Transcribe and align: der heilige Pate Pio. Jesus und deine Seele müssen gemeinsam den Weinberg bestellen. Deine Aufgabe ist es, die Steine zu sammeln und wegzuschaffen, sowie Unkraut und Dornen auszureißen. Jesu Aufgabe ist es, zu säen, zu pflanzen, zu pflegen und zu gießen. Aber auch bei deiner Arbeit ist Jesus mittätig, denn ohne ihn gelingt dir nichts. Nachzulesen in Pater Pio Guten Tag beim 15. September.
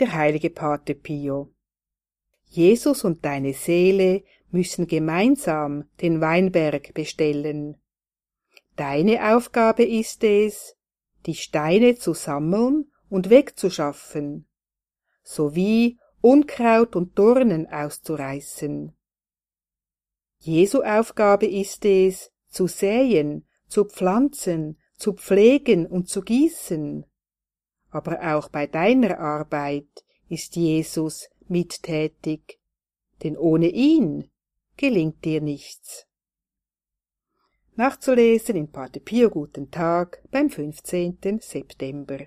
der 0.00 0.12
heilige 0.14 0.50
Pate 0.50 0.94
Pio. 0.94 1.52
Jesus 2.46 3.04
und 3.04 3.24
deine 3.24 3.52
Seele 3.52 4.24
müssen 4.50 4.86
gemeinsam 4.86 5.84
den 6.00 6.20
Weinberg 6.20 6.92
bestellen. 6.94 7.76
Deine 8.76 9.36
Aufgabe 9.36 9.84
ist 9.84 10.24
es, 10.24 10.76
die 11.26 11.34
Steine 11.34 11.96
zu 11.96 12.14
sammeln 12.14 12.90
und 13.08 13.30
wegzuschaffen, 13.30 14.48
sowie 15.22 15.98
Unkraut 16.22 16.96
und 16.96 17.18
Dornen 17.18 17.66
auszureißen. 17.66 18.96
Jesu 20.38 20.82
Aufgabe 20.82 21.46
ist 21.46 21.84
es, 21.84 22.32
zu 22.48 22.66
säen, 22.66 23.46
zu 23.68 23.84
pflanzen, 23.84 24.78
zu 24.96 25.14
pflegen 25.14 25.86
und 25.86 26.08
zu 26.08 26.22
gießen. 26.22 27.06
Aber 27.90 28.36
auch 28.36 28.48
bei 28.48 28.66
deiner 28.66 29.18
Arbeit 29.18 30.04
ist 30.28 30.56
Jesus 30.56 31.28
mittätig, 31.48 32.60
denn 33.22 33.36
ohne 33.36 33.68
ihn 33.68 34.30
gelingt 34.76 35.24
dir 35.24 35.40
nichts. 35.40 36.06
Nachzulesen 37.74 38.56
in 38.56 38.70
Pater 38.70 39.00
Pio 39.00 39.30
Guten 39.30 39.70
Tag 39.70 40.22
beim 40.30 40.50
15. 40.50 41.40
September. 41.40 42.18